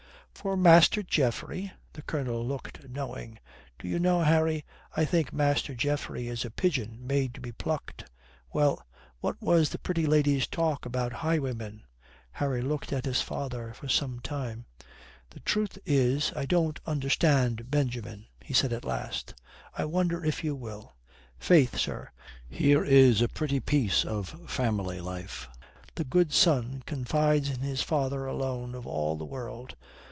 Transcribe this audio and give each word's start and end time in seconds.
"For 0.33 0.57
Master 0.57 1.03
Geoffrey?" 1.03 1.71
The 1.93 2.01
Colonel 2.01 2.43
looked 2.43 2.89
knowing. 2.89 3.37
"Do 3.77 3.87
you 3.87 3.99
know, 3.99 4.21
Harry, 4.23 4.65
I 4.97 5.05
think 5.05 5.31
Master 5.31 5.75
Geoffrey 5.75 6.27
is 6.27 6.43
a 6.43 6.49
pigeon 6.49 7.05
made 7.05 7.35
to 7.35 7.41
be 7.41 7.51
plucked. 7.51 8.05
Well. 8.51 8.83
What 9.19 9.39
was 9.39 9.69
the 9.69 9.77
pretty 9.77 10.07
lady's 10.07 10.47
talk 10.47 10.83
about 10.83 11.13
highwaymen?" 11.13 11.83
Harry 12.31 12.63
looked 12.63 12.91
at 12.91 13.05
his 13.05 13.21
father 13.21 13.71
for 13.75 13.87
some 13.87 14.19
time. 14.19 14.65
"The 15.29 15.41
truth 15.41 15.77
is, 15.85 16.33
I 16.35 16.47
don't 16.47 16.79
understand 16.87 17.69
Benjamin," 17.69 18.25
he 18.43 18.55
said 18.55 18.73
at 18.73 18.83
last. 18.85 19.35
"I 19.77 19.85
wonder 19.85 20.25
if 20.25 20.43
you 20.43 20.55
will. 20.55 20.95
Faith, 21.37 21.77
sir, 21.77 22.09
here 22.49 22.83
is 22.83 23.21
a 23.21 23.27
pretty 23.27 23.59
piece 23.59 24.03
of 24.03 24.29
family 24.49 25.01
life. 25.01 25.47
The 25.93 26.03
good 26.05 26.33
son 26.33 26.81
confides 26.87 27.51
in 27.51 27.59
his 27.59 27.83
father 27.83 28.25
alone 28.25 28.73
of 28.73 28.87
all 28.87 29.15
the 29.17 29.25
world." 29.25 29.75